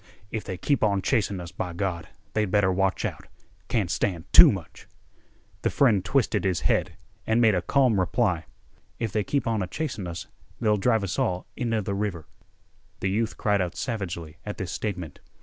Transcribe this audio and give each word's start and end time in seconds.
"If 0.31 0.43
they 0.43 0.57
keep 0.57 0.83
on 0.83 1.03
chasing 1.03 1.39
us, 1.39 1.51
by 1.51 1.73
Gawd, 1.73 2.07
they'd 2.33 2.49
better 2.49 2.71
watch 2.71 3.05
out. 3.05 3.27
Can't 3.67 3.91
stand 3.91 4.23
too 4.33 4.51
much." 4.51 4.87
The 5.61 5.69
friend 5.69 6.03
twisted 6.03 6.43
his 6.43 6.61
head 6.61 6.95
and 7.27 7.39
made 7.39 7.53
a 7.53 7.61
calm 7.61 7.99
reply. 7.99 8.45
"If 8.97 9.11
they 9.11 9.23
keep 9.23 9.45
on 9.45 9.61
a 9.61 9.67
chasin' 9.67 10.07
us 10.07 10.25
they'll 10.59 10.77
drive 10.77 11.03
us 11.03 11.19
all 11.19 11.45
inteh 11.55 11.85
th' 11.85 11.93
river." 11.93 12.25
The 12.99 13.11
youth 13.11 13.37
cried 13.37 13.61
out 13.61 13.75
savagely 13.75 14.37
at 14.43 14.57
this 14.57 14.71
statement. 14.71 15.19